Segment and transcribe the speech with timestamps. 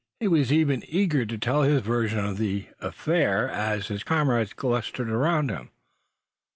[0.19, 5.11] He was even eager to tell his version of the affair, as his comrades clustered
[5.11, 5.69] around him.